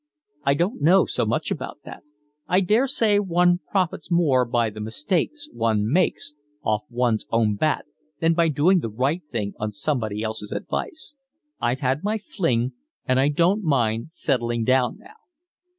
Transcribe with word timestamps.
"I 0.43 0.55
don't 0.55 0.81
know 0.81 1.05
so 1.05 1.27
much 1.27 1.51
about 1.51 1.81
that. 1.85 2.01
I 2.47 2.59
daresay 2.61 3.19
one 3.19 3.59
profits 3.69 4.09
more 4.09 4.45
by 4.45 4.71
the 4.71 4.79
mistakes 4.81 5.47
one 5.53 5.87
makes 5.91 6.33
off 6.63 6.81
one's 6.89 7.27
own 7.29 7.53
bat 7.53 7.85
than 8.19 8.33
by 8.33 8.47
doing 8.47 8.79
the 8.79 8.89
right 8.89 9.21
thing 9.31 9.53
on 9.59 9.71
somebody's 9.71 10.23
else 10.23 10.41
advice. 10.51 11.13
I've 11.59 11.81
had 11.81 12.03
my 12.03 12.17
fling, 12.17 12.73
and 13.05 13.19
I 13.19 13.27
don't 13.27 13.61
mind 13.63 14.07
settling 14.09 14.63
down 14.63 14.97
now." 14.97 15.13